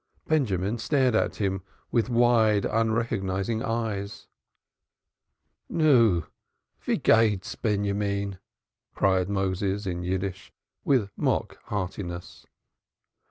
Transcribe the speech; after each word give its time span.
Benjamin 0.27 0.79
stared 0.79 1.13
at 1.13 1.35
him 1.35 1.61
with 1.91 2.09
wide, 2.09 2.65
unrecognizing 2.65 3.61
eyes. 3.61 4.25
"Nu, 5.69 6.23
how 6.79 6.95
goes 6.95 7.31
it, 7.31 7.55
Benjamin?" 7.61 8.39
cried 8.95 9.29
Moses 9.29 9.85
in 9.85 10.01
Yiddish, 10.01 10.51
with 10.83 11.11
mock 11.15 11.59
heartiness. 11.65 12.47